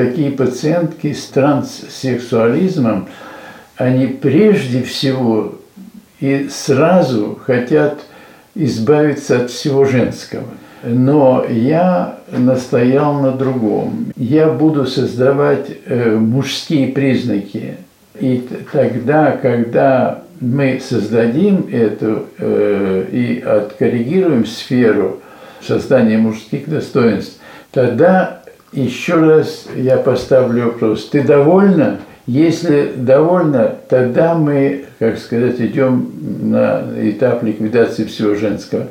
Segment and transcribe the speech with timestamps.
[0.00, 3.08] такие пациентки с транссексуализмом,
[3.76, 5.56] они прежде всего
[6.20, 8.00] и сразу хотят
[8.54, 10.44] избавиться от всего женского.
[10.82, 14.06] Но я настоял на другом.
[14.16, 17.76] Я буду создавать э, мужские признаки.
[18.18, 25.20] И тогда, когда мы создадим эту э, и откоррегируем сферу
[25.60, 27.38] создания мужских достоинств,
[27.70, 28.39] тогда
[28.72, 31.08] еще раз я поставлю вопрос.
[31.08, 32.00] Ты довольна?
[32.26, 38.86] Если довольна, тогда мы, как сказать, идем на этап ликвидации всего женского.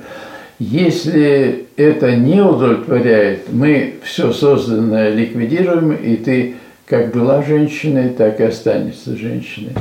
[0.59, 6.55] Если это не удовлетворяет, мы все созданное ликвидируем, и ты
[6.85, 9.71] как была женщиной, так и останешься женщиной.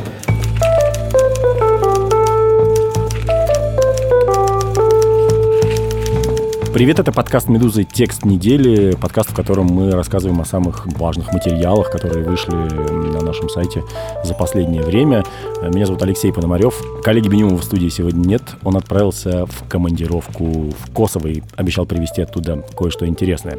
[6.79, 7.83] Привет, это подкаст «Медузы.
[7.83, 13.49] Текст недели», подкаст, в котором мы рассказываем о самых важных материалах, которые вышли на нашем
[13.49, 13.83] сайте
[14.23, 15.25] за последнее время.
[15.61, 16.81] Меня зовут Алексей Пономарев.
[17.03, 18.43] Коллеги Бенюмова в студии сегодня нет.
[18.63, 23.59] Он отправился в командировку в Косово и обещал привезти оттуда кое-что интересное.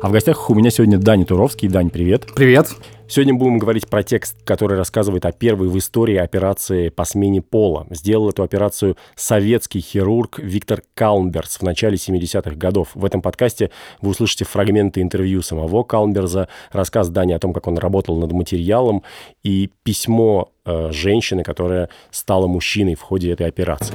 [0.00, 1.68] А в гостях у меня сегодня Дани Туровский.
[1.68, 2.28] Дань, привет.
[2.34, 2.74] Привет.
[3.06, 7.86] Сегодня будем говорить про текст, который рассказывает о первой в истории операции по смене пола.
[7.90, 12.88] Сделал эту операцию советский хирург Виктор Калнберс в начале 70-х годов.
[12.94, 17.76] В этом подкасте вы услышите фрагменты интервью самого Калнберза, рассказ Дани о том, как он
[17.76, 19.02] работал над материалом
[19.42, 23.94] и письмо э, женщины, которая стала мужчиной в ходе этой операции.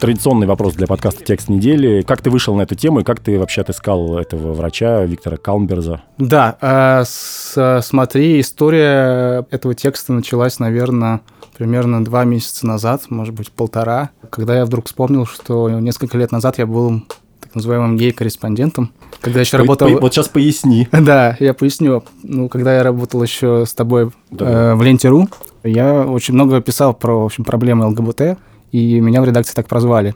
[0.00, 2.02] Традиционный вопрос для подкаста «Текст недели».
[2.02, 6.02] Как ты вышел на эту тему и как ты вообще отыскал этого врача Виктора Калнберза?
[6.18, 11.22] Да, э, с, смотри, история этого текста началась, наверное,
[11.56, 16.58] примерно два месяца назад, может быть, полтора, когда я вдруг вспомнил, что несколько лет назад
[16.58, 17.02] я был
[17.40, 19.90] так называемым гей-корреспондентом, когда еще по, работал...
[19.94, 20.86] По, вот сейчас поясни.
[20.92, 22.04] Да, я поясню.
[22.22, 24.72] Ну, когда я работал еще с тобой да.
[24.72, 25.28] э, в Ленте.ру,
[25.64, 28.38] я очень много писал про, в общем, проблемы ЛГБТ,
[28.72, 30.14] и меня в редакции так прозвали.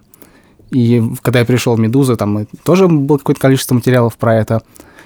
[0.70, 4.62] И когда я пришел в «Медузу», там тоже было какое-то количество материалов про это.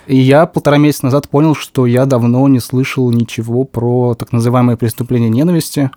[0.07, 4.77] И я полтора месяца назад понял, что я давно не слышал ничего про так называемые
[4.77, 5.91] преступления ненависти.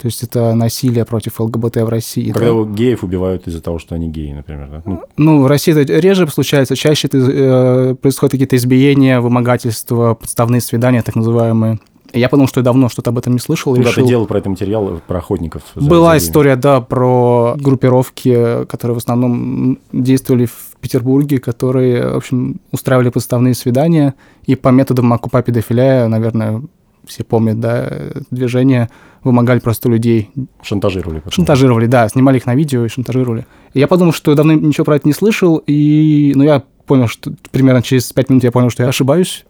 [0.00, 2.30] То есть это насилие против ЛГБТ в России.
[2.30, 2.64] Когда да?
[2.70, 4.68] геев убивают из-за того, что они геи, например.
[4.70, 4.82] Да?
[4.84, 10.60] Ну, ну в России это реже случается, чаще это, э, происходят какие-то избиения, вымогательства, подставные
[10.60, 11.80] свидания, так называемые.
[12.16, 13.74] Я подумал, что я давно что-то об этом не слышал.
[13.74, 14.04] Да, решил...
[14.04, 15.62] ты делал про это материал, про охотников.
[15.74, 22.60] Была за история, да, про группировки, которые в основном действовали в Петербурге, которые, в общем,
[22.72, 24.14] устраивали подставные свидания.
[24.44, 26.62] И по методам окупа педофилия, наверное,
[27.06, 27.90] все помнят, да,
[28.30, 28.88] движение,
[29.22, 30.30] вымогали просто людей.
[30.62, 31.18] Шантажировали.
[31.18, 31.32] Потом.
[31.32, 33.46] Шантажировали, да, снимали их на видео и шантажировали.
[33.74, 37.08] И я подумал, что я давно ничего про это не слышал, и, ну, я понял,
[37.08, 39.44] что примерно через пять минут я понял, что я ошибаюсь,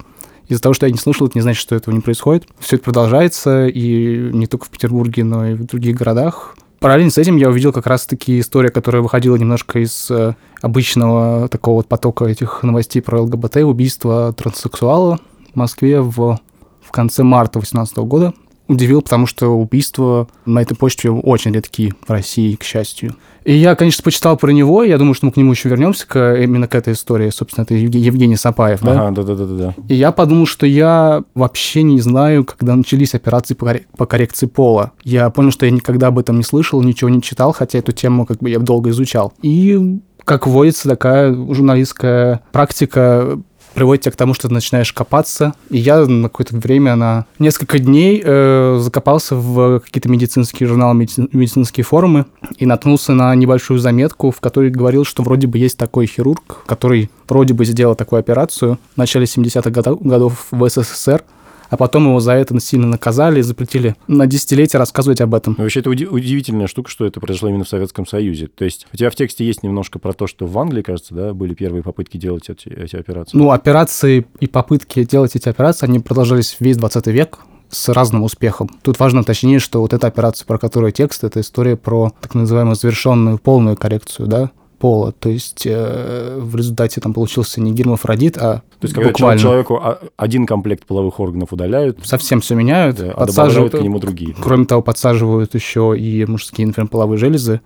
[0.48, 2.46] из-за того, что я не слышал, это не значит, что этого не происходит.
[2.58, 6.56] Все это продолжается, и не только в Петербурге, но и в других городах.
[6.78, 11.76] Параллельно с этим я увидел как раз-таки история, которая выходила немножко из э, обычного такого
[11.76, 15.18] вот потока этих новостей про ЛГБТ, убийство транссексуала
[15.52, 16.38] в Москве в,
[16.82, 18.34] в конце марта 2018 года
[18.68, 23.14] удивил, потому что убийства на этой почте очень редки в России, к счастью.
[23.44, 26.34] И я, конечно, почитал про него, я думаю, что мы к нему еще вернемся, к,
[26.34, 27.30] именно к этой истории.
[27.30, 29.06] Собственно, это Евгений Сапаев, да?
[29.06, 29.74] Ага, да-да-да.
[29.88, 34.92] И я подумал, что я вообще не знаю, когда начались операции по, по коррекции пола.
[35.04, 38.26] Я понял, что я никогда об этом не слышал, ничего не читал, хотя эту тему
[38.26, 39.32] как бы я долго изучал.
[39.42, 43.38] И как водится, такая журналистская практика
[43.76, 45.54] приводит тебя к тому, что ты начинаешь копаться.
[45.68, 51.28] И я на какое-то время, на несколько дней э, закопался в какие-то медицинские журналы, медици-
[51.32, 52.24] медицинские форумы
[52.56, 57.10] и наткнулся на небольшую заметку, в которой говорил, что вроде бы есть такой хирург, который
[57.28, 59.70] вроде бы сделал такую операцию в начале 70-х
[60.00, 61.22] годов в СССР,
[61.68, 65.54] а потом его за это сильно наказали и запретили на десятилетия рассказывать об этом.
[65.58, 68.48] Вообще, это уди- удивительная штука, что это произошло именно в Советском Союзе.
[68.48, 71.34] То есть у тебя в тексте есть немножко про то, что в Англии, кажется, да,
[71.34, 73.36] были первые попытки делать эти, эти операции.
[73.36, 78.70] Ну, операции и попытки делать эти операции, они продолжались весь 20 век, с разным успехом.
[78.82, 82.76] Тут важно уточнить, что вот эта операция, про которую текст, это история про так называемую
[82.76, 85.12] завершенную полную коррекцию, да, пола.
[85.12, 89.40] То есть э, в результате там получился не гермафродит, а То есть буквально...
[89.40, 89.80] человеку
[90.16, 91.98] один комплект половых органов удаляют.
[92.04, 92.96] Совсем все меняют.
[92.96, 94.34] Да, а подсаживают к нему другие.
[94.40, 97.60] Кроме того, подсаживают еще и мужские, например, половые железы,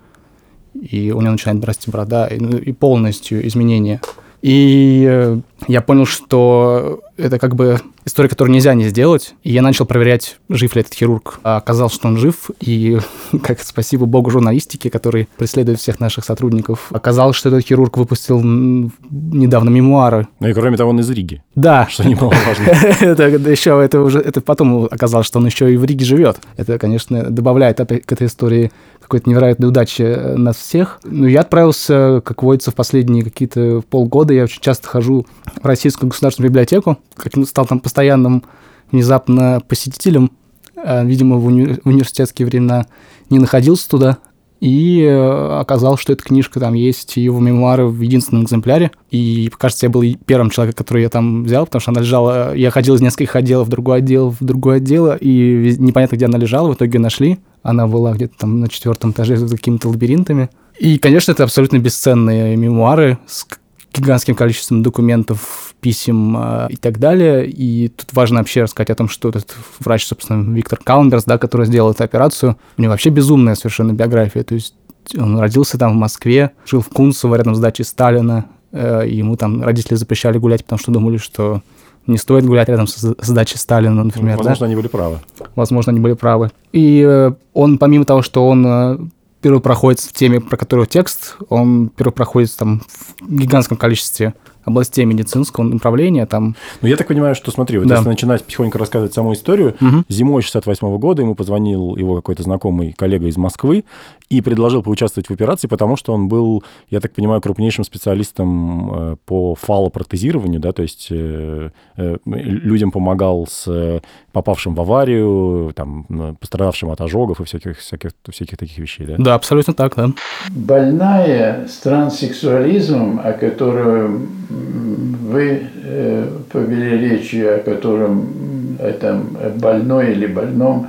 [0.75, 4.01] и у него начинает расти борода, и, ну, и полностью изменения.
[4.43, 7.79] И э, я понял, что это как бы
[8.11, 9.35] история, которую нельзя не сделать.
[9.43, 11.41] И я начал проверять, жив ли этот хирург.
[11.43, 12.99] А оказалось, что он жив, и
[13.43, 19.71] как спасибо богу журналистике, который преследует всех наших сотрудников, оказалось, что этот хирург выпустил недавно
[19.71, 20.29] мемуары.
[20.41, 21.43] Ну и кроме того, он из Риги.
[21.55, 21.87] Да.
[21.89, 22.65] Что немаловажно.
[23.01, 26.39] это еще, это уже, это потом оказалось, что он еще и в Риге живет.
[26.57, 28.73] Это, конечно, добавляет к этой истории
[29.11, 31.01] какой-то невероятной удачи нас всех.
[31.03, 34.33] Но я отправился, как водится, в последние какие-то полгода.
[34.33, 35.27] Я очень часто хожу
[35.61, 38.45] в Российскую государственную библиотеку, каким стал там постоянным
[38.93, 40.31] внезапно посетителем.
[40.77, 42.87] А, видимо, в, уни- в университетские времена
[43.31, 44.19] не находился туда.
[44.61, 48.93] И э, оказалось, что эта книжка там есть, его мемуары в единственном экземпляре.
[49.11, 52.55] И, кажется, я был первым человеком, который я там взял, потому что она лежала...
[52.55, 56.39] Я ходил из нескольких отделов в другой отдел, в другой отдел, и непонятно, где она
[56.39, 57.41] лежала, в итоге нашли.
[57.63, 60.51] Она была где-то там на четвертом этаже с какими-то лабиринтами.
[60.79, 63.47] И, конечно, это абсолютно бесценные мемуары с
[63.93, 67.49] гигантским количеством документов, писем э, и так далее.
[67.49, 71.67] И тут важно вообще рассказать о том, что этот врач, собственно, Виктор Каунберс, да, который
[71.67, 74.43] сделал эту операцию, у него вообще безумная совершенно биография.
[74.43, 74.75] То есть
[75.19, 78.47] он родился там в Москве, жил в Кунцево, рядом с дачей Сталина.
[78.73, 81.63] Э, ему там родители запрещали гулять, потому что думали, что
[82.07, 84.37] не стоит гулять рядом с, с дачей Сталина, например.
[84.39, 84.67] Возможно, да?
[84.67, 85.19] они были правы.
[85.55, 86.51] Возможно, они были правы.
[86.73, 88.99] И э, он, помимо того, что он э,
[89.41, 92.83] первопроходец в теме, про которую текст, он первопроходец там
[93.21, 94.35] в гигантском количестве
[94.65, 96.27] областей медицинского направления.
[96.27, 96.55] Там...
[96.83, 97.97] Ну, я так понимаю, что, смотри, вот Да.
[97.97, 100.05] если начинать потихоньку рассказывать саму историю, Мгм.
[100.09, 103.85] зимой 68 года ему позвонил его какой-то знакомый коллега из Москвы
[104.29, 109.17] и предложил поучаствовать в операции, потому что он был, я так понимаю, крупнейшим специалистом э,
[109.27, 114.01] по фалопротезированию, да, то есть э, э, людям помогал с
[114.33, 119.15] попавшим в аварию, там, пострадавшим от ожогов и всяких, всяких, всяких таких вещей, да?
[119.19, 120.11] Да, абсолютно так, да.
[120.51, 130.13] Больная с транссексуализмом, о котором м, вы э, повели речь, о котором м, этом больной
[130.13, 130.89] или больном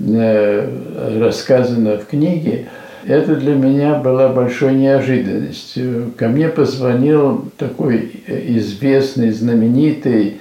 [0.00, 2.66] э, рассказано в книге,
[3.06, 6.12] это для меня была большой неожиданностью.
[6.16, 10.40] Ко мне позвонил такой известный, знаменитый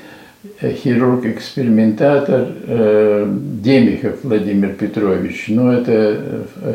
[0.60, 3.34] э, хирург-экспериментатор э,
[3.64, 5.46] Демихов Владимир Петрович.
[5.48, 6.74] Ну, это э,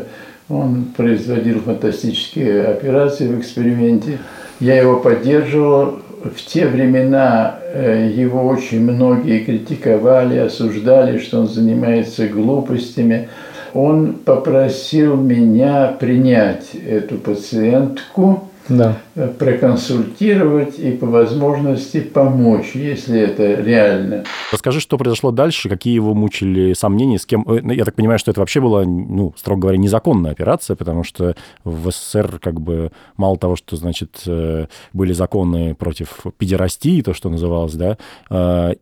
[0.49, 4.17] он производил фантастические операции в эксперименте.
[4.59, 5.99] Я его поддерживал.
[6.23, 13.27] В те времена э, его очень многие критиковали, осуждали, что он занимается глупостями.
[13.73, 18.97] Он попросил меня принять эту пациентку, Да.
[19.15, 24.23] э, проконсультировать и по возможности помочь, если это реально.
[24.51, 27.43] Расскажи, что произошло дальше, какие его мучили сомнения, с кем...
[27.49, 31.03] э, ну, Я так понимаю, что это вообще была, ну, строго говоря, незаконная операция, потому
[31.03, 37.13] что в СССР как бы мало того, что, значит, э, были законы против педерастии, то,
[37.13, 37.97] что называлось, да,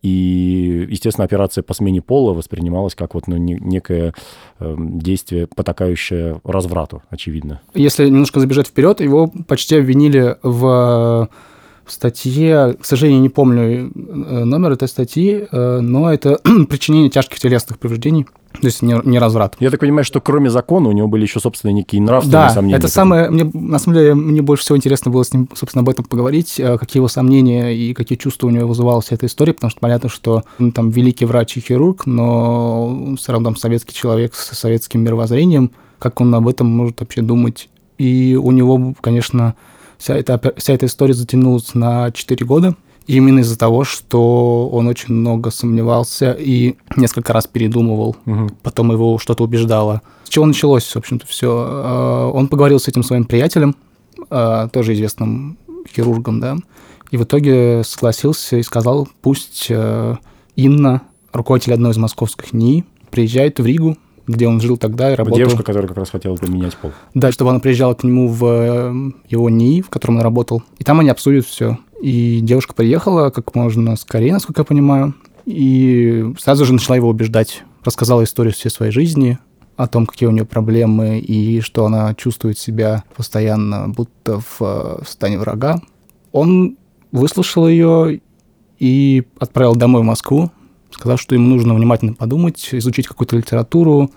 [0.01, 4.13] и, естественно, операция по смене пола воспринималась как вот ну, не- некое
[4.59, 7.61] э, действие, потакающее разврату, очевидно.
[7.73, 11.29] Если немножко забежать вперед, его почти обвинили в
[11.91, 16.39] статье, к сожалению, не помню э, номер этой статьи, э, но это
[16.69, 19.55] причинение тяжких телесных повреждений, то есть не, не разврат.
[19.59, 22.77] Я так понимаю, что кроме закона у него были еще, собственно, некие нравственные Да, сомнения.
[22.77, 25.89] это самое, мне, на самом деле, мне больше всего интересно было с ним, собственно, об
[25.89, 29.53] этом поговорить, э, какие его сомнения и какие чувства у него вызывала вся эта история,
[29.53, 33.93] потому что понятно, что он там великий врач и хирург, но все равно там советский
[33.93, 37.69] человек с советским мировоззрением, как он об этом может вообще думать.
[38.01, 39.53] И у него, конечно,
[39.99, 45.13] вся эта, вся эта история затянулась на 4 года, именно из-за того, что он очень
[45.13, 48.49] много сомневался и несколько раз передумывал Мгм.
[48.63, 50.01] потом его что-то убеждало.
[50.23, 52.31] С чего началось, в общем-то, все?
[52.33, 53.75] Он поговорил с этим своим приятелем,
[54.31, 55.59] э, тоже известным
[55.93, 56.57] хирургом, да,
[57.11, 60.15] и в итоге согласился и сказал, пусть э,
[60.55, 61.01] Инна,
[61.33, 63.95] руководитель одной из московских НИИ, приезжает в Ригу,
[64.27, 65.37] где он жил тогда и работал.
[65.37, 66.91] Девушка, которая как раз хотела поменять пол.
[67.13, 70.63] Да, чтобы она приезжала к нему в э, его НИИ, в котором он работал.
[70.77, 71.77] И там они обсудят все.
[72.01, 77.63] И девушка приехала как можно скорее, насколько я понимаю, и сразу же начала его убеждать.
[77.83, 79.39] Рассказала историю всей своей жизни,
[79.75, 85.03] о том, какие у нее проблемы, и что она чувствует себя постоянно будто в э,
[85.05, 85.81] состоянии врага.
[86.31, 86.77] Он
[87.11, 88.21] выслушал ее
[88.79, 90.51] и отправил домой в Москву,
[91.01, 94.11] сказав, что ему нужно внимательно подумать, изучить какую-то литературу,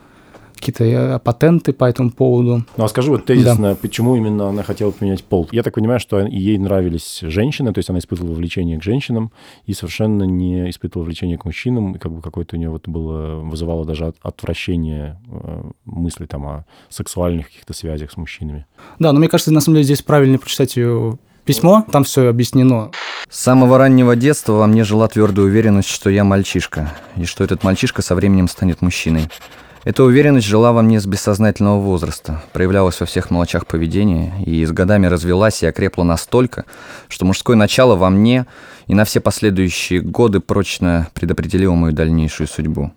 [0.54, 2.64] какие-то э, патенты по этому поводу.
[2.76, 5.48] Ну а скажи вот тезисно, почему именно она хотела поменять пол?
[5.50, 9.32] Я так понимаю, что ей нравились женщины, то есть она испытывала влечение к женщинам
[9.64, 13.36] и совершенно не испытывала влечение к мужчинам, и как бы какое-то у нее вот было,
[13.40, 18.66] вызывало даже от- отвращение э, мысли там о сексуальных каких-то связях с мужчинами.
[18.98, 22.90] Да, но мне кажется, на самом деле здесь правильно прочитать ее письмо, там все объяснено.
[23.30, 27.64] С самого раннего детства во мне жила твердая уверенность, что я мальчишка, и что этот
[27.64, 29.28] мальчишка со временем станет мужчиной.
[29.84, 34.72] Эта уверенность жила во мне с бессознательного возраста, проявлялась во всех мелочах поведения и с
[34.72, 36.64] годами развелась и окрепла настолько,
[37.08, 38.46] что мужское начало во мне
[38.86, 42.92] и на все последующие годы прочно предопределило мою дальнейшую судьбу.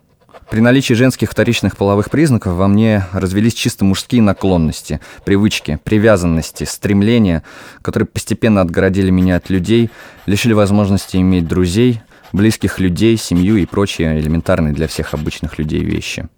[0.50, 7.44] При наличии женских вторичных половых признаков во мне развелись чисто мужские наклонности, привычки, привязанности, стремления,
[7.82, 9.90] которые постепенно отгородили меня от людей,
[10.26, 12.02] лишили возможности иметь друзей,
[12.32, 16.28] близких людей, семью и прочие элементарные для всех обычных людей вещи–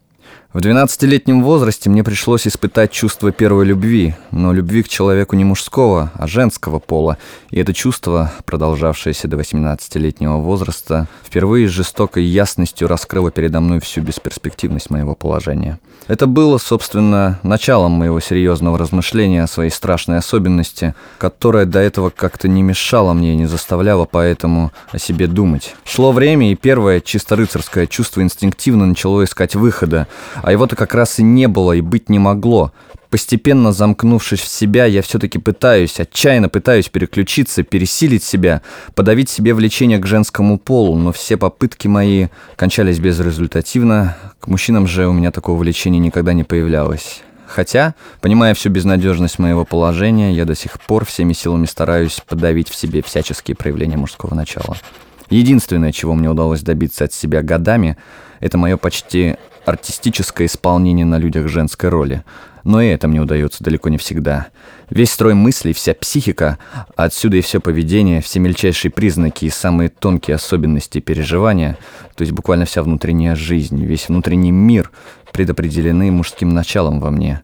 [0.51, 6.11] в 12-летнем возрасте мне пришлось испытать чувство первой любви, но любви к человеку не мужского,
[6.15, 7.19] а женского пола.
[7.51, 14.01] И это чувство, продолжавшееся до 18-летнего возраста, впервые с жестокой ясностью раскрыло передо мной всю
[14.01, 15.79] бесперспективность моего положения.
[16.07, 22.47] Это было, собственно, началом моего серьезного размышления о своей страшной особенности, которая до этого как-то
[22.47, 25.75] не мешала мне и не заставляла поэтому о себе думать.
[25.85, 30.07] Шло время, и первое чисто рыцарское чувство инстинктивно начало искать выхода,
[30.43, 32.71] а его-то как раз и не было и быть не могло.
[33.09, 38.61] Постепенно замкнувшись в себя, я все-таки пытаюсь, отчаянно пытаюсь переключиться, пересилить себя,
[38.93, 44.15] подавить себе влечение к женскому полу, но все попытки мои кончались безрезультативно.
[44.39, 47.21] К мужчинам же у меня такого влечения никогда не появлялось.
[47.47, 52.75] Хотя, понимая всю безнадежность моего положения, я до сих пор всеми силами стараюсь подавить в
[52.75, 54.77] себе всяческие проявления мужского начала.
[55.31, 57.97] Единственное, чего мне удалось добиться от себя годами,
[58.39, 59.37] это мое почти
[59.69, 62.23] артистическое исполнение на людях женской роли.
[62.63, 64.47] Но и это мне удается далеко не всегда.
[64.89, 66.57] Весь строй мыслей, вся психика,
[66.95, 71.77] а отсюда и все поведение, все мельчайшие признаки и самые тонкие особенности переживания,
[72.15, 74.91] то есть буквально вся внутренняя жизнь, весь внутренний мир
[75.31, 77.41] предопределены мужским началом во мне,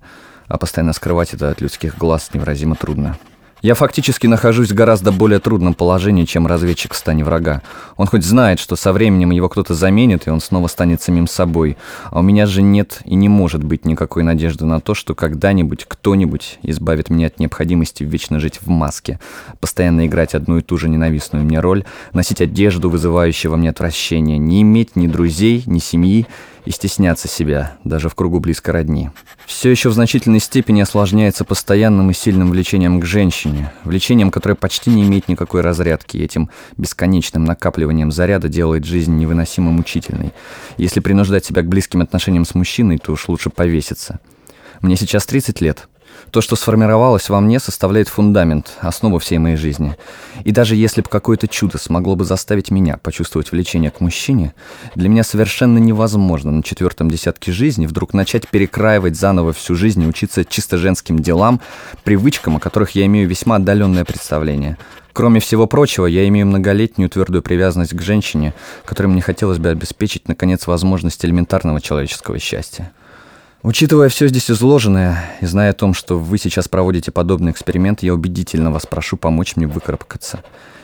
[0.47, 3.17] а постоянно скрывать это от людских глаз невыразимо трудно.
[3.65, 7.63] Я фактически нахожусь в гораздо более трудном положении, чем разведчик в стане врага.
[7.97, 11.75] Он хоть знает, что со временем его кто-то заменит, и он снова станет самим собой.
[12.11, 15.85] А у меня же нет и не может быть никакой надежды на то, что когда-нибудь
[15.87, 19.19] кто-нибудь избавит меня от необходимости вечно жить в маске,
[19.59, 24.37] постоянно играть одну и ту же ненавистную мне роль, носить одежду, вызывающую во мне отвращение,
[24.37, 26.27] не иметь ни друзей, ни семьи,
[26.65, 29.11] и стесняться себя, даже в кругу близко родни.
[29.45, 34.89] Все еще в значительной степени осложняется постоянным и сильным влечением к женщине, влечением, которое почти
[34.89, 40.31] не имеет никакой разрядки, и этим бесконечным накапливанием заряда делает жизнь невыносимо мучительной.
[40.77, 44.19] Если принуждать себя к близким отношениям с мужчиной, то уж лучше повеситься.
[44.81, 45.87] Мне сейчас 30 лет,
[46.35, 49.95] то, что сформировалось во мне, составляет фундамент, основу всей моей жизни.
[50.43, 54.53] И даже если бы какое-то чудо смогло бы заставить меня почувствовать влечение к мужчине,
[54.95, 60.07] для меня совершенно невозможно на четвертом десятке жизни вдруг начать перекраивать заново всю жизнь и
[60.07, 61.61] учиться чисто женским делам,
[62.03, 64.77] привычкам, о которых я имею весьма отдаленное представление.
[65.13, 70.27] Кроме всего прочего, я имею многолетнюю твердую привязанность к женщине, которой мне хотелось бы обеспечить,
[70.27, 72.91] наконец, возможность элементарного человеческого счастья.
[73.65, 78.13] Учитывая все здесь изложенное и зная о том, что вы сейчас проводите подобный эксперимент, я
[78.13, 80.43] убедительно вас прошу помочь мне выкарабкаться.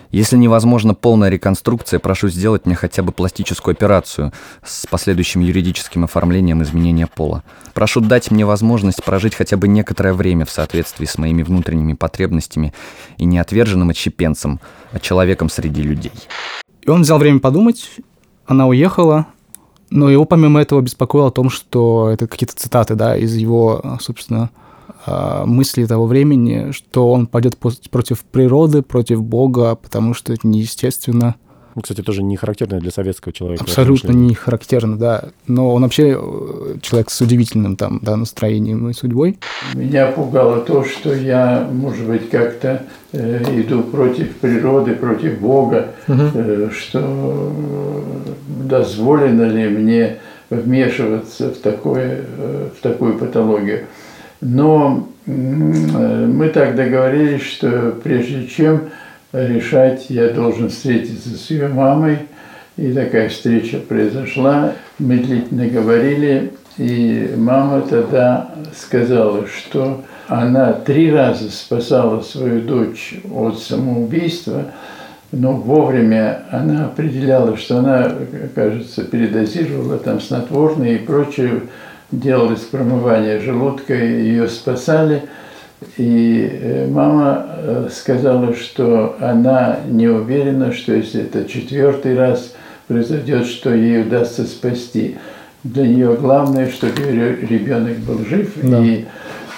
[0.09, 4.33] Если невозможна полная реконструкция, прошу сделать мне хотя бы пластическую операцию
[4.65, 7.43] с последующим юридическим оформлением изменения пола.
[7.75, 12.73] Прошу дать мне возможность прожить хотя бы некоторое время в соответствии с моими внутренними потребностями
[13.17, 14.59] и не отверженным отщепенцем,
[14.91, 16.13] а человеком среди людей.
[16.81, 17.91] И он взял время подумать,
[18.47, 19.27] она уехала,
[19.91, 24.49] но его помимо этого беспокоило о том, что это какие-то цитаты, да, из его, собственно,
[25.05, 31.35] а, мысли того времени, что он пойдет против природы, против Бога, потому что это неестественно.
[31.75, 33.63] Ну, кстати, тоже не характерно для советского человека.
[33.63, 35.25] Абсолютно не характерно, да.
[35.47, 39.37] Но он вообще э, человек с удивительным там, да, настроением и судьбой.
[39.73, 46.23] Меня пугало то, что я, может быть, как-то э, иду против природы, против Бога, угу.
[46.33, 48.01] э, что э,
[48.67, 50.17] дозволено ли мне
[50.49, 53.85] вмешиваться в, такое, э, в такую патологию.
[54.41, 58.81] Но э, мы так договорились, что прежде чем
[59.33, 62.19] решать, я должен встретиться с ее мамой.
[62.77, 64.73] И такая встреча произошла.
[64.97, 73.59] Мы длительно говорили, и мама тогда сказала, что она три раза спасала свою дочь от
[73.59, 74.67] самоубийства,
[75.33, 78.13] но вовремя она определяла, что она,
[78.55, 81.63] кажется, передозировала там снотворные и прочее,
[82.11, 85.23] делалось промывание желудка, ее спасали–
[85.97, 92.53] и э, мама э, сказала, что она не уверена, что если это четвертый раз
[92.87, 95.17] произойдет, что ей удастся спасти.
[95.63, 98.51] Для нее главное, чтобы ее ребенок был жив.
[98.61, 98.83] Да.
[98.83, 99.05] И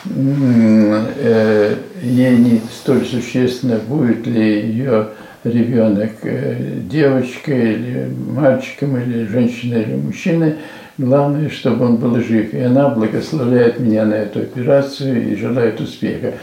[0.06, 5.08] э, ей не столь существенно, будет ли ее
[5.44, 10.56] ребенок э, девочкой или мальчиком, или женщиной, или мужчиной.
[10.98, 12.54] Главное, чтобы он был жив.
[12.54, 16.34] И она благословляет меня на эту операцию и желает успеха.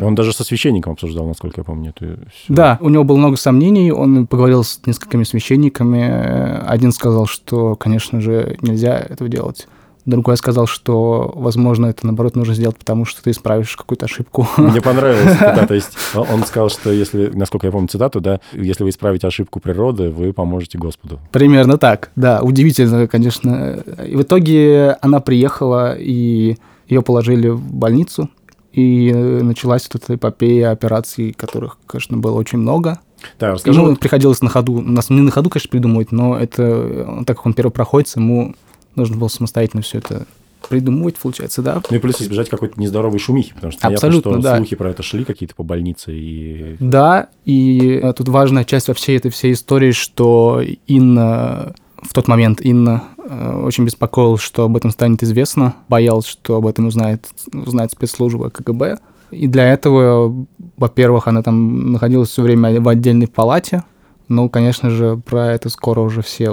[0.00, 1.92] Он даже со священником обсуждал, насколько я помню.
[1.94, 6.66] Это Да, у него было много сомнений, он поговорил с несколькими священниками.
[6.66, 9.68] Один сказал, что, конечно же, нельзя этого делать.
[10.06, 14.48] Другой сказал, что, возможно, это, наоборот, нужно сделать, потому что ты исправишь какую-то ошибку.
[14.56, 15.66] Мне понравилась цитата.
[15.66, 19.60] То есть он сказал, что если, насколько я помню цитату, да, если вы исправите ошибку
[19.60, 21.20] природы, вы поможете Господу.
[21.32, 22.40] Примерно так, да.
[22.40, 23.82] Удивительно, конечно.
[24.06, 26.56] И в итоге она приехала, и
[26.88, 28.30] ее положили в больницу,
[28.72, 33.00] и началась вот эта эпопея операций, которых, конечно, было очень много.
[33.38, 33.78] Да, расскажи.
[33.78, 37.54] Ему приходилось на ходу, нас не на ходу, конечно, придумывать, но это, так как он
[37.54, 38.54] первый проходит, ему
[38.94, 40.26] нужно было самостоятельно все это
[40.68, 41.82] придумывать, получается, да.
[41.90, 44.56] Ну и плюс избежать какой-то нездоровой шумихи, потому что Абсолютно, понятно, что да.
[44.58, 46.12] слухи про это шли какие-то по больнице.
[46.12, 46.76] И...
[46.78, 52.60] Да, и тут важная часть во всей этой всей истории, что Инна в тот момент
[52.62, 57.92] Инна э, очень беспокоилась, что об этом станет известно, боялась, что об этом узнает, узнает
[57.92, 58.98] спецслужба КГБ.
[59.30, 63.84] И для этого, во-первых, она там находилась все время в отдельной палате.
[64.28, 66.50] Ну, конечно же, про это скоро уже все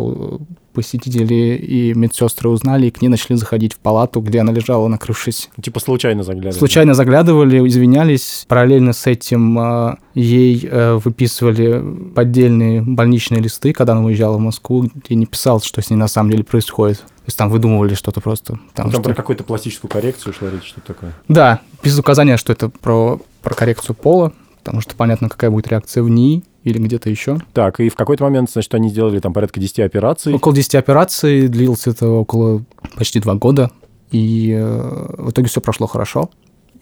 [0.78, 5.50] посетители и медсестры узнали, и к ней начали заходить в палату, где она лежала, накрывшись.
[5.60, 6.60] Типа случайно заглядывали.
[6.60, 8.46] Случайно заглядывали, извинялись.
[8.48, 14.88] Параллельно с этим э, ей э, выписывали поддельные больничные листы, когда она уезжала в Москву,
[14.94, 17.00] где не писал, что с ней на самом деле происходит.
[17.00, 18.54] То есть там выдумывали что-то просто.
[18.54, 19.02] Ну, Там, там что...
[19.02, 21.12] про какую-то пластическую коррекцию шла речь, что такое.
[21.28, 26.04] Да, без указания, что это про, про коррекцию пола, потому что понятно, какая будет реакция
[26.04, 27.40] в ней или где-то еще.
[27.54, 30.34] Так, и в какой-то момент, значит, они сделали там порядка 10 операций.
[30.34, 32.64] Около 10 операций, длилось это около
[32.96, 33.72] почти два года,
[34.12, 36.30] и э, в итоге все прошло хорошо.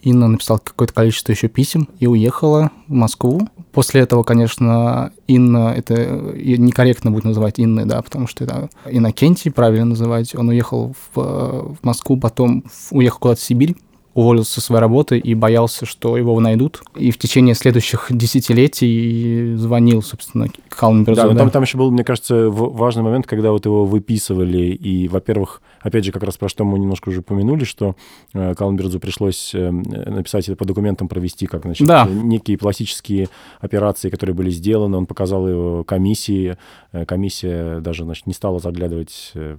[0.02, 3.48] Инна написала какое-то количество еще писем и уехала в Москву.
[3.72, 9.86] После этого, конечно, Инна, это некорректно будет называть Инной, да, потому что это Иннокентий, правильно
[9.86, 10.34] называть.
[10.34, 13.76] Он уехал в, в Москву, потом уехал куда-то в Сибирь,
[14.16, 16.82] уволился со своей работы и боялся, что его найдут.
[16.96, 21.20] И в течение следующих десятилетий звонил, собственно, Халмберзу.
[21.20, 21.40] Да, но да.
[21.40, 26.04] там, там еще был, мне кажется, важный момент, когда вот его выписывали, и, во-первых, опять
[26.04, 27.96] же, как раз про что мы немножко уже упомянули, что
[28.34, 32.06] э, Калнберзу пришлось э, написать это по документам, провести, как, значит, Да.
[32.06, 33.28] некие пластические
[33.60, 36.56] операции, которые были сделаны, он показал его комиссии,
[36.96, 39.58] Э, комиссия даже, значит, не стала заглядывать в,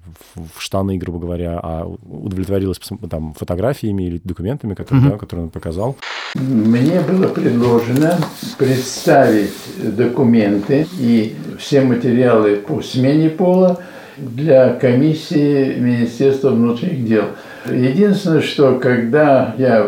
[0.57, 5.11] в штаны, грубо говоря, а удовлетворилась там фотографиями или документами, которые, Мгм.
[5.11, 5.95] да, которые он показал.
[6.35, 8.17] Мне было предложено
[8.57, 9.53] представить
[9.95, 13.79] документы и все материалы по смене пола
[14.17, 17.23] для комиссии Министерства внутренних дел.
[17.65, 19.88] Единственное, что когда я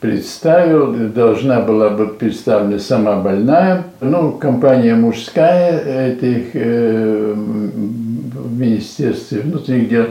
[0.00, 9.88] представил, должна была быть представлена сама больная, ну, компания мужская этих э, в Министерстве внутренних
[9.88, 10.06] дел,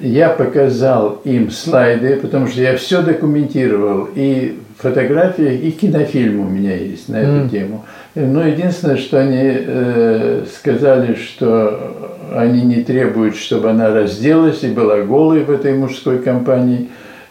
[0.00, 6.74] я показал им слайды, потому что я все документировал, и фотографии, и кинофильм у меня
[6.74, 7.84] есть на эту тему.
[8.14, 15.02] Но единственное, что они э, сказали, что они не требуют, чтобы она разделась и была
[15.02, 16.88] голой в этой мужской компании,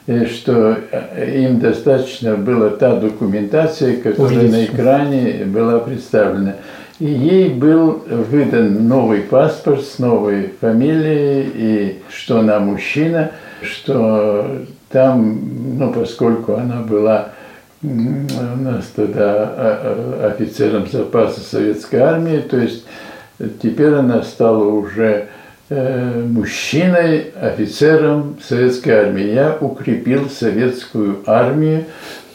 [0.07, 6.55] и что э, им достаточно была та документация, которая на экране была представлена.
[6.99, 13.31] И ей был выдан новый паспорт с новой фамилией, и что она мужчина,
[13.61, 17.29] что там, ну, поскольку она была
[17.81, 22.85] у нас тогда а, а, офицером запаса советской армии, то есть
[23.61, 25.29] теперь она стала уже
[25.69, 29.31] э, мужчиной, офицером советской армии.
[29.31, 31.85] Я укрепил советскую армию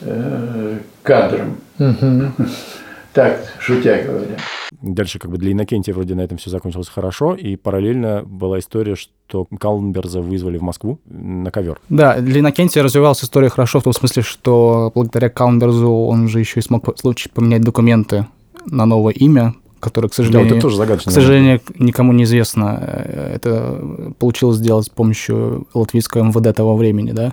[0.00, 1.58] э, кадром.
[3.14, 4.36] Так, шутя говоря.
[4.82, 8.96] Дальше как бы для Иннокентия вроде на этом все закончилось хорошо, и параллельно была история,
[8.96, 11.78] что Калнберза вызвали в Москву на ковер.
[11.88, 16.58] Да, для Иннокентия развивалась история хорошо в том смысле, что благодаря Калмберзу он же еще
[16.58, 18.26] и смог в случае поменять документы
[18.66, 21.12] на новое имя, которое, к Да, сожалению, вот это тоже загадочно.
[21.12, 22.78] к сожалению, никому не известно.
[22.80, 27.32] Э, Это получилось сделать с помощью латвийского МВД того времени, да.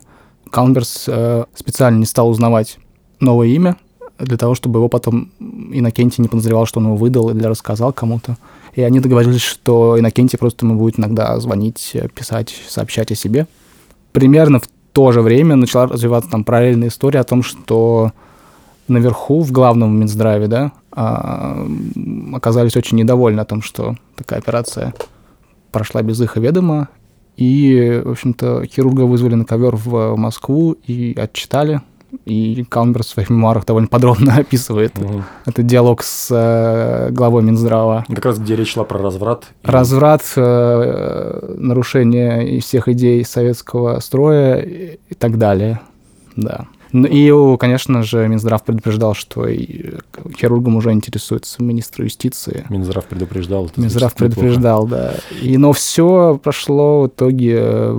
[0.51, 2.77] Калмберс э, специально не стал узнавать
[3.19, 3.77] новое имя
[4.23, 8.37] для того, чтобы его потом Иннокентий не подозревал, что он его выдал или рассказал кому-то.
[8.73, 13.47] И они договорились, что Иннокентий просто ему будет иногда звонить, э, писать, сообщать о себе.
[14.11, 18.11] Примерно в то же время начала развиваться там параллельная история о том, что
[18.87, 21.65] наверху, в главном Минздраве, да, а,
[22.33, 24.93] оказались очень недовольны о том, что такая операция
[25.71, 26.89] прошла без их ведома,
[27.37, 31.81] И, в общем-то, хирурга вызвали на ковер в Москву и отчитали.
[32.25, 35.23] И Калмбер в своих мемуарах довольно подробно описывает угу.
[35.45, 38.05] этот диалог с э, главой Минздрава.
[38.07, 39.45] Как раз где речь шла про разврат.
[39.63, 39.67] И...
[39.67, 45.79] Разврат, э, нарушение всех идей советского строя и, и так далее.
[46.35, 46.67] Да.
[46.93, 49.93] Ну, и, конечно же, Минздрав предупреждал, что и
[50.37, 52.65] хирургом уже интересуется министр юстиции.
[52.69, 53.67] Минздрав предупреждал.
[53.67, 55.13] Это Минздрав предупреждал, неплохо.
[55.31, 55.37] да.
[55.41, 57.93] И, но все прошло в итоге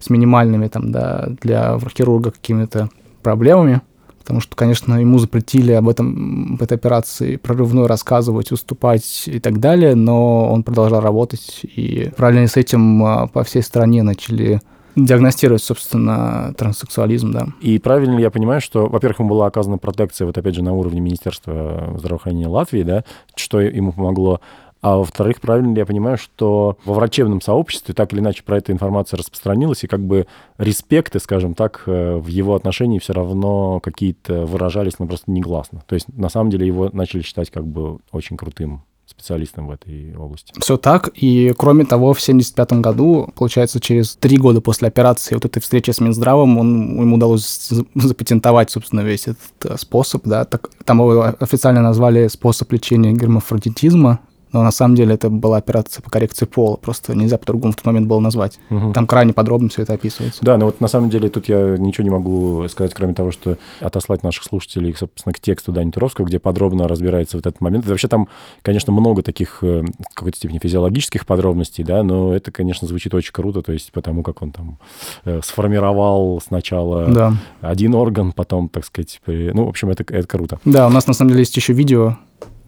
[0.00, 2.88] с минимальными там, да, для хирурга какими-то
[3.22, 3.82] проблемами,
[4.20, 9.58] потому что, конечно, ему запретили об этом, об этой операции прорывной рассказывать, уступать и так
[9.58, 14.60] далее, но он продолжал работать, и параллельно с этим а, по всей стране начали
[14.96, 17.46] диагностировать, собственно, транссексуализм, да.
[17.60, 20.74] И правильно ли я понимаю, что, во-первых, ему была оказана протекция, вот опять же, на
[20.74, 24.40] уровне Министерства здравоохранения Латвии, да, что ему помогло,
[24.80, 28.72] а во-вторых, правильно ли я понимаю, что во врачебном сообществе так или иначе про эта
[28.72, 34.46] информация распространилась, и как бы респекты, скажем так, э, в его отношении все равно какие-то
[34.46, 35.82] выражались, ну, просто негласно.
[35.86, 40.14] То есть, на самом деле, его начали считать как бы очень крутым специалистом в этой
[40.14, 40.52] области.
[40.60, 41.10] Все так.
[41.14, 45.90] И кроме того, в 1975 году, получается, через три года после операции вот этой встречи
[45.90, 50.24] с Минздравом, он, ему удалось запатентовать, собственно, весь этот э, способ.
[50.24, 54.20] Да, так, там его официально назвали способ лечения гермафродитизма
[54.52, 57.84] но на самом деле это была операция по коррекции пола, просто нельзя по-другому в тот
[57.84, 58.58] момент было назвать.
[58.70, 58.92] Угу.
[58.92, 60.44] Там крайне подробно все это описывается.
[60.44, 63.56] Да, но вот на самом деле тут я ничего не могу сказать, кроме того, что
[63.80, 67.86] отослать наших слушателей, собственно, к тексту Дани Туровского, где подробно разбирается вот этот момент.
[67.86, 68.28] И вообще там,
[68.62, 73.32] конечно, много таких э, в какой-то степени физиологических подробностей, да, но это, конечно, звучит очень
[73.32, 74.78] круто, то есть потому как он там
[75.24, 77.34] э, сформировал сначала да.
[77.60, 79.50] один орган, потом, так сказать, при...
[79.52, 80.58] ну, в общем, это, это круто.
[80.64, 82.16] Да, у нас на самом деле есть еще видео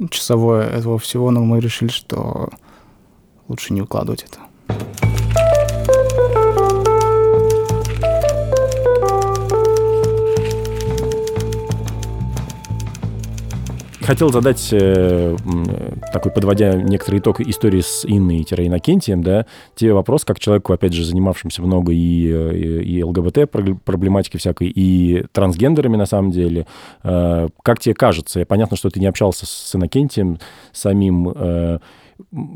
[0.08, 2.48] часовое этого всего, но мы решили, что
[3.48, 5.09] лучше не укладывать это.
[14.00, 15.36] Хотел задать, э,
[16.12, 21.04] такой подводя некоторый итог истории с Инной Иннокентием, да, тебе вопрос, как человеку, опять же,
[21.04, 23.50] занимавшимся много и, э, и, и ЛГБТ
[23.84, 26.66] проблематики всякой, и трансгендерами, на самом деле.
[27.02, 30.38] Э, как тебе кажется, понятно, что ты не общался с Иннокентием
[30.72, 31.78] самим, э,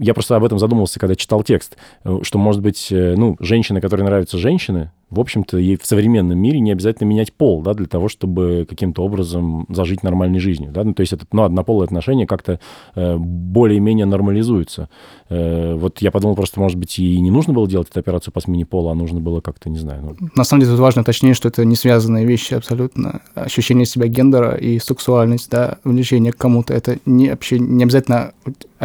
[0.01, 3.81] я просто об этом задумался, когда читал текст, э, что, может быть, э, ну, женщины,
[3.81, 7.87] которые нравятся женщины, в общем-то, ей в современном мире не обязательно менять пол, да, для
[7.87, 12.27] того, чтобы каким-то образом зажить нормальной жизнью, да, ну, то есть это, ну, однополые отношения
[12.27, 12.61] как-то
[12.95, 14.89] э, более-менее нормализуются.
[15.29, 18.41] Э, вот я подумал, просто, может быть, и не нужно было делать эту операцию по
[18.41, 20.17] смене пола, а нужно было как-то, не знаю.
[20.21, 20.29] Ну...
[20.35, 23.23] На самом деле тут важно точнее, что это не связанные вещи абсолютно.
[23.35, 28.33] Ощущение себя гендера и сексуальность, да, влечение к кому-то, это не, вообще не обязательно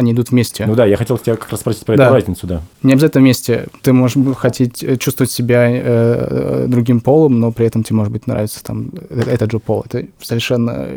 [0.00, 0.64] они идут вместе.
[0.66, 2.06] Ну да, я хотел тебя как раз спросить про да.
[2.06, 2.62] эту разницу, да.
[2.82, 3.66] Не обязательно вместе.
[3.82, 6.19] Ты можешь хотеть э, чувствовать себя э,
[6.66, 9.84] другим полом, но при этом тебе, может быть, нравится там э, этот же пол.
[9.86, 10.88] Это совершенно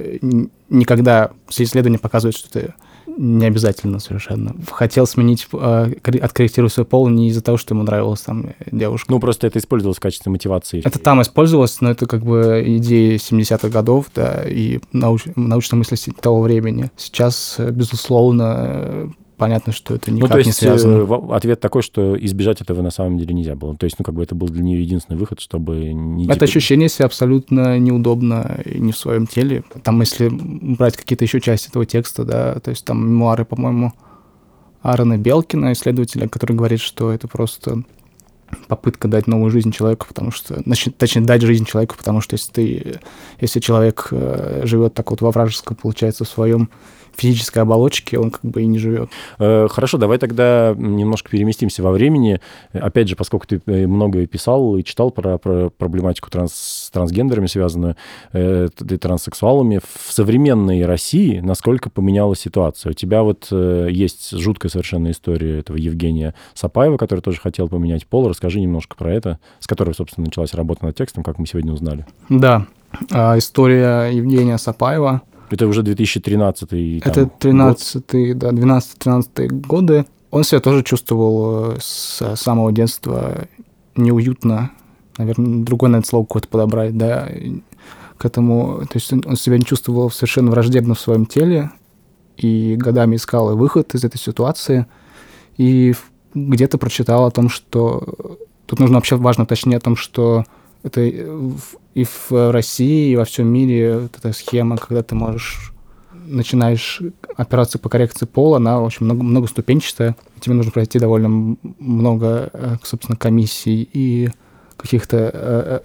[0.70, 2.74] никогда все исследования показывают, что ты
[3.18, 4.56] не обязательно совершенно.
[4.72, 9.12] Хотел сменить, э, откорректировать свой пол не из-за того, что ему нравилась там девушка.
[9.12, 10.82] Ну, просто это использовалось в качестве мотивации.
[10.84, 15.98] Это там использовалось, но это как бы идеи 70-х годов, да, и науч, научной мысли
[16.20, 16.92] того времени.
[16.98, 21.04] Сейчас, безусловно, понятно, что это никак ну, то есть, не связано.
[21.04, 23.76] Э, ответ такой, что избежать этого на самом деле нельзя было.
[23.76, 26.28] То есть, ну, как бы это был для нее единственный выход, чтобы не...
[26.28, 29.64] Это ощущение себя абсолютно неудобно и не в своем теле.
[29.84, 33.94] Там, если брать какие-то еще части этого текста, да, то есть там мемуары, по-моему,
[34.82, 37.84] Аарона Белкина, исследователя, который говорит, что это просто
[38.68, 40.62] попытка дать новую жизнь человеку, потому что,
[40.98, 43.00] точнее, дать жизнь человеку, потому что если ты,
[43.40, 46.70] если человек э, живет так вот во вражеском, получается, в своем
[47.16, 49.10] физической оболочке он как бы и не живет.
[49.40, 52.40] Э, хорошо, давай тогда немножко переместимся во времени.
[52.74, 57.48] Опять же, поскольку ты э, много писал и читал про, про проблематику транс, с трансгендерами
[57.48, 57.96] связанную,
[58.32, 58.68] э,
[59.00, 62.92] транссексуалами, в современной России насколько поменялась ситуация?
[62.92, 68.08] У тебя вот э, есть жуткая совершенно история этого Евгения Сапаева, который тоже хотел поменять
[68.08, 68.28] пол.
[68.28, 72.06] Расскажи немножко про это, с которой, собственно, началась работа над текстом, как мы сегодня узнали.
[72.30, 72.66] Да,
[73.12, 75.22] а, история Евгения Сапаева–
[75.54, 80.06] это уже 2013 Это 13 да, 12-13 годы.
[80.32, 83.48] Он себя тоже чувствовал э, с самого детства
[83.96, 84.72] неуютно.
[85.18, 87.30] Наверное, другое, наверное, слово какое-то подобрать, да,
[88.18, 88.82] к этому.
[88.82, 91.72] То есть он себя не чувствовал совершенно враждебно в своем теле
[92.38, 94.88] и годами искал выход из этой ситуации.
[95.58, 95.94] И
[96.34, 98.38] где-то прочитал о том, что...
[98.66, 100.46] Тут нужно вообще важно точнее о том, что
[100.84, 105.74] это и в России, и во всем мире вот эта схема, когда ты можешь
[106.26, 107.02] начинаешь
[107.36, 110.16] операцию по коррекции пола, она очень много, многоступенчатая.
[110.40, 114.30] Тебе нужно пройти довольно много, э, собственно, комиссий и
[114.78, 115.30] каких-то э,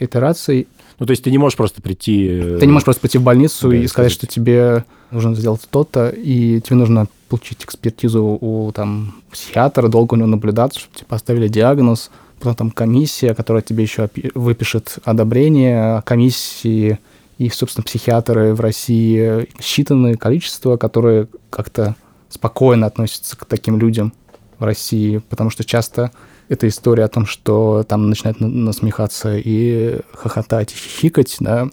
[0.01, 0.69] э, итераций.
[0.99, 2.57] Ну, то есть ты не можешь просто прийти...
[2.59, 6.09] Ты не можешь просто прийти в больницу да, и сказать, что тебе нужно сделать то-то,
[6.09, 11.49] и тебе нужно получить экспертизу у там, психиатра, долго у него наблюдаться, чтобы тебе поставили
[11.49, 16.99] диагноз, потом комиссия, которая тебе еще выпишет одобрение, комиссии
[17.39, 21.97] и, собственно, психиатры в России считанное количество, которые как-то
[22.29, 24.13] спокойно относятся к таким людям
[24.59, 26.11] в России, потому что часто
[26.49, 31.69] эта история о том, что там начинают насмехаться и хохотать, и хихикать, да,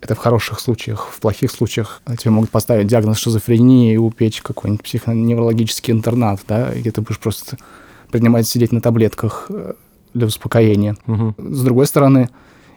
[0.00, 1.08] это в хороших случаях.
[1.10, 6.90] В плохих случаях тебе могут поставить диагноз шизофрении и упечь какой-нибудь психоневрологический интернат, да, и
[6.90, 7.56] ты будешь просто
[8.14, 9.72] принимать сидеть на таблетках э,
[10.14, 10.96] для успокоения.
[11.08, 11.34] Угу.
[11.52, 12.28] С другой стороны,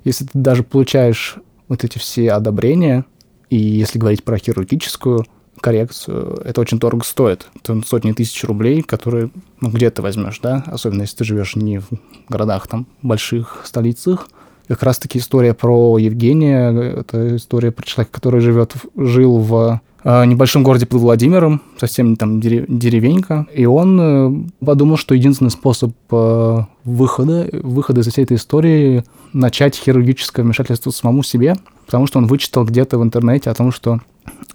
[0.04, 1.36] если ты даже получаешь
[1.68, 3.06] вот эти все одобрения,
[3.52, 5.26] и если говорить про хирургическую
[5.62, 7.50] коррекцию, это очень дорого стоит.
[7.54, 9.30] Это сотни тысяч рублей, которые
[9.62, 11.86] ну, где ты возьмешь, да, особенно если ты живешь не в
[12.30, 14.30] городах там больших столицах.
[14.68, 20.64] Как раз-таки история про Евгения, это история про человека, который живет, жил в э, небольшом
[20.64, 27.48] городе под Владимиром, совсем там деревенька, и он э, подумал, что единственный способ э, выхода,
[27.54, 33.00] выхода из всей этой истории начать хирургическое вмешательство самому себе, потому что он вычитал где-то
[33.00, 34.00] в интернете о том, что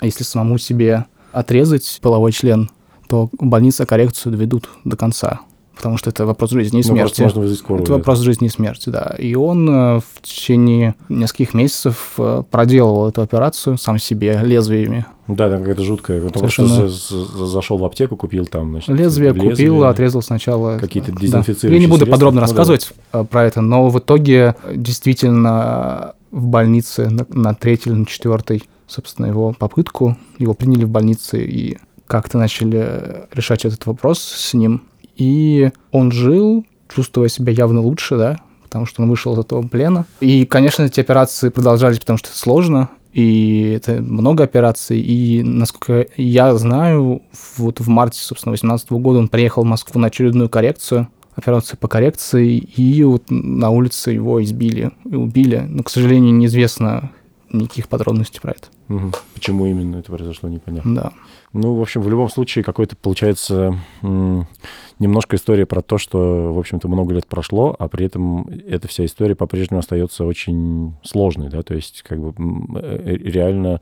[0.03, 2.69] если самому себе отрезать половой член,
[3.09, 5.41] то больница коррекцию доведут до конца
[5.83, 7.23] потому что это вопрос жизни и ну, смерти.
[7.23, 7.83] можно вызвать скорую.
[7.83, 9.17] Это вопрос жизни и смерти, да.
[9.19, 15.07] И он э, в течение нескольких месяцев э, проделывал эту операцию сам себе лезвиями.
[15.27, 16.23] Да, там какая-то жуткая.
[16.23, 16.77] Он Совершенно...
[16.77, 20.79] просто зашел в аптеку, купил там, значит, лезвие, лезвие купил, отрезал сначала.
[20.79, 21.75] Какие-то дезинфицирующие да.
[21.75, 22.13] Я не буду средства.
[22.13, 23.25] подробно ну, рассказывать да.
[23.25, 29.27] про это, но в итоге действительно в больнице на, на третьей или на четвертой, собственно,
[29.27, 34.83] его попытку, его приняли в больнице и как-то начали решать этот вопрос с ним.
[35.17, 40.07] И он жил, чувствуя себя явно лучше, да, потому что он вышел из этого плена.
[40.21, 45.01] И, конечно, эти операции продолжались, потому что это сложно, и это много операций.
[45.01, 47.23] И, насколько я знаю,
[47.57, 51.89] вот в марте, собственно, 2018 года он приехал в Москву на очередную коррекцию, операцию по
[51.89, 55.65] коррекции, и вот на улице его избили и убили.
[55.69, 57.11] Но, к сожалению, неизвестно
[57.53, 58.69] никаких подробностей про это.
[58.89, 59.13] Угу.
[59.35, 60.95] Почему именно это произошло, непонятно.
[60.95, 61.13] Да.
[61.53, 66.89] Ну, в общем, в любом случае, какой-то, получается, немножко история про то, что, в общем-то,
[66.89, 71.75] много лет прошло, а при этом эта вся история по-прежнему остается очень сложной, да, то
[71.75, 72.35] есть, как бы,
[72.81, 73.81] э, реально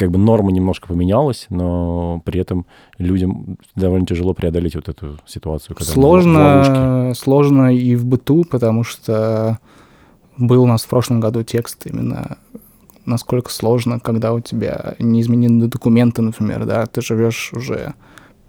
[0.00, 2.64] как бы норма немножко поменялась, но при этом
[2.96, 5.76] людям довольно тяжело преодолеть вот эту ситуацию.
[5.76, 9.58] Когда сложно, сложно и в быту, потому что
[10.38, 12.38] был у нас в прошлом году текст именно
[13.04, 17.94] насколько сложно, когда у тебя не изменены документы, например, да, ты живешь уже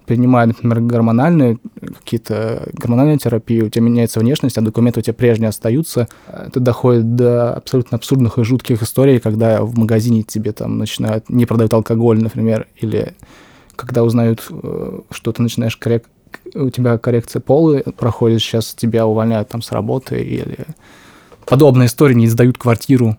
[0.06, 1.58] принимая, например, гормональные
[2.00, 6.10] какие-то гормональные терапии, у тебя меняется внешность, а документы у тебя прежние остаются.
[6.28, 11.46] Это доходит до абсолютно абсурдных и жутких историй, когда в магазине тебе там начинают, не
[11.46, 13.14] продают алкоголь, например, или
[13.78, 16.06] когда узнают, э, что ты начинаешь коррек...
[16.56, 20.66] у тебя коррекция пола проходит, сейчас тебя увольняют там с работы, или
[21.46, 23.18] подобные истории не сдают квартиру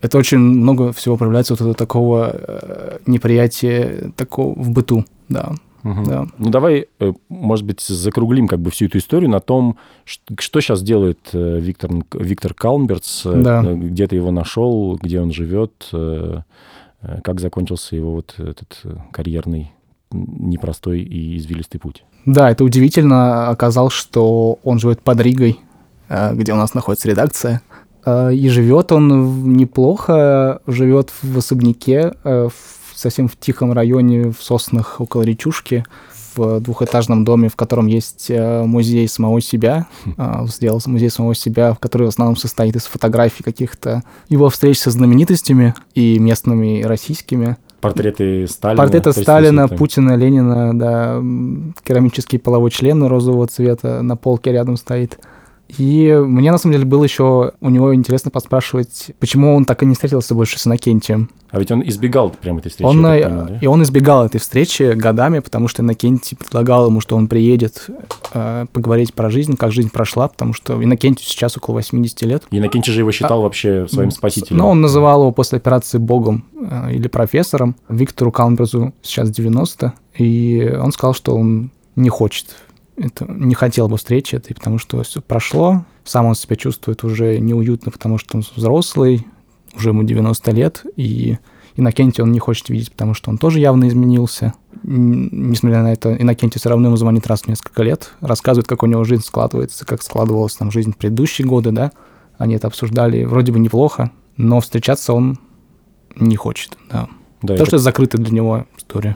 [0.00, 5.52] это очень много всего проявляется вот этого такого э, неприятия такого в быту, да.
[5.84, 6.04] Угу.
[6.04, 6.26] да.
[6.38, 10.60] Ну давай, э, может быть, закруглим как бы всю эту историю на том, что, что
[10.60, 13.62] сейчас делает э, Виктор, Виктор Калнбертс, э, да.
[13.62, 15.90] где ты его нашел, где он живет,
[17.22, 18.82] как закончился его вот этот
[19.12, 19.70] карьерный
[20.10, 22.02] непростой и извилистый путь.
[22.26, 23.48] Да, это удивительно.
[23.48, 25.60] Оказалось, что он живет под Ригой,
[26.08, 27.62] где у нас находится редакция.
[28.08, 34.42] Э, и живет он неплохо, живет в особняке, э, в, совсем в тихом районе, в
[34.42, 35.84] соснах около речушки,
[36.34, 39.86] в двухэтажном доме, в котором есть э, музей самого себя.
[40.46, 44.90] Сделал музей самого себя, в который в основном состоит из фотографий каких-то его встреч со
[44.90, 47.56] знаменитостями и местными, и российскими.
[47.80, 48.76] Портреты Сталина.
[48.76, 51.22] Портреты Сталина, Путина, Ленина, да.
[51.84, 55.18] Керамический половой член розового цвета на полке рядом стоит.
[55.76, 59.86] И мне, на самом деле, было еще у него интересно поспрашивать, почему он так и
[59.86, 61.30] не встретился больше с Иннокентием.
[61.50, 62.88] А ведь он избегал прямо этой встречи.
[62.88, 63.58] Он, понимаю, да?
[63.60, 67.86] И он избегал этой встречи годами, потому что Иннокентий предлагал ему, что он приедет
[68.32, 72.44] э, поговорить про жизнь, как жизнь прошла, потому что Иннокентию сейчас около 80 лет.
[72.50, 74.58] Иннокентий же его считал а, вообще своим спасителем.
[74.58, 77.76] Ну, он называл его после операции богом э, или профессором.
[77.88, 82.46] Виктору Калмберзу сейчас 90, и он сказал, что он не хочет
[82.98, 87.38] это, не хотел бы встречи этой, потому что все прошло, сам он себя чувствует уже
[87.38, 89.26] неуютно, потому что он взрослый,
[89.74, 91.38] уже ему 90 лет, и
[91.76, 94.54] Иннокентий он не хочет видеть, потому что он тоже явно изменился.
[94.82, 98.86] Несмотря на это, Иннокентий все равно ему звонит раз в несколько лет, рассказывает, как у
[98.86, 101.92] него жизнь складывается, как складывалась там жизнь в предыдущие годы, да.
[102.36, 105.38] Они это обсуждали вроде бы неплохо, но встречаться он
[106.16, 107.08] не хочет, да.
[107.42, 107.66] Да, То, это...
[107.66, 109.14] что это закрытая для него история.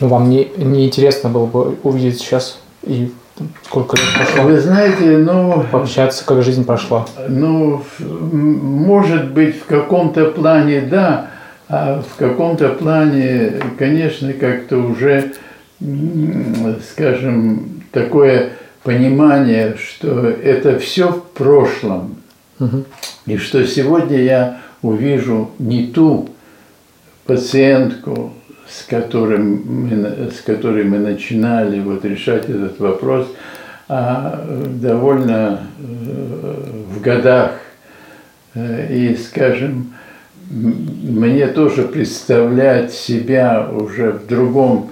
[0.00, 3.10] Ну, вам не, не интересно было бы увидеть сейчас и
[3.64, 4.42] сколько лет прошло?
[4.44, 5.64] Вы знаете, ну...
[5.70, 7.06] Пообщаться, как жизнь прошла.
[7.28, 11.30] Ну, может быть, в каком-то плане да,
[11.68, 15.32] а в каком-то плане, конечно, как-то уже,
[16.90, 22.16] скажем, такое понимание, что это все в прошлом.
[22.60, 22.84] Угу.
[23.26, 26.28] И что сегодня я увижу не ту
[27.24, 28.32] пациентку,
[28.72, 33.28] с, которым мы, с которой мы начинали вот решать этот вопрос,
[33.88, 34.44] а
[34.80, 36.54] довольно э,
[36.94, 37.52] в годах.
[38.54, 39.94] Э, и, скажем,
[40.50, 44.90] мне тоже представлять себя уже в другом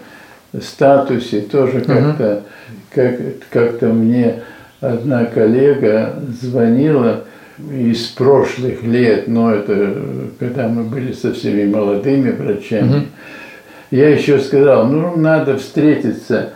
[0.60, 2.44] статусе, тоже как-то
[2.92, 4.42] как, как-то мне
[4.80, 7.24] одна коллега звонила,
[7.72, 9.94] из прошлых лет, но это
[10.38, 13.06] когда мы были со всеми молодыми врачами, угу.
[13.90, 16.50] Я еще сказал, ну надо встретиться.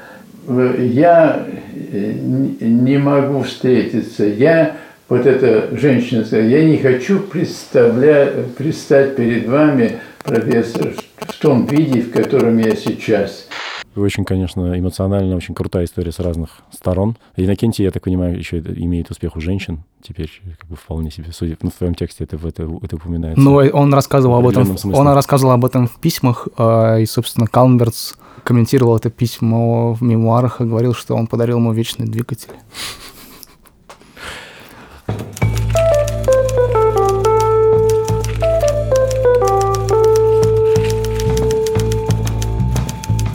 [0.49, 1.47] Я
[1.93, 2.13] э,
[2.61, 4.25] не могу встретиться.
[4.25, 4.77] Я,
[5.09, 12.01] вот эта женщина сказала, я не хочу представлять, предстать перед вами, профессор, в том виде,
[12.03, 13.49] в котором я сейчас.
[13.97, 17.17] Очень, конечно, эмоционально, очень крутая история с разных сторон.
[17.37, 19.85] Иннокентий, я так понимаю, еще имеет успех у женщин.
[20.03, 23.41] Теперь как бы вполне себе, судя ну, в твоем тексте, это, это, это упоминается.
[23.41, 24.99] Ну, он рассказывал об этом, смысле.
[24.99, 30.61] он рассказывал об этом в письмах, а, и, собственно, Калмбертс комментировал это письмо в мемуарах
[30.61, 32.51] и говорил, что он подарил ему вечный двигатель.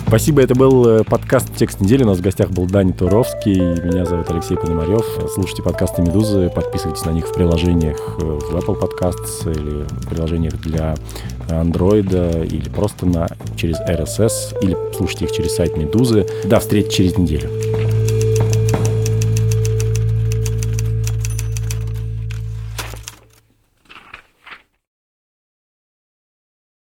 [0.09, 2.01] Спасибо, это был э, подкаст «Текст недели».
[2.01, 3.59] У нас в гостях был Дани Туровский.
[3.59, 5.05] Меня зовут Алексей Пономарев.
[5.35, 10.59] Слушайте подкасты «Медузы», подписывайтесь на них в приложениях э, в Apple Podcasts или в приложениях
[10.61, 10.95] для
[11.47, 16.25] Android или просто на, через RSS или слушайте их через сайт «Медузы».
[16.43, 17.47] До встречи через неделю.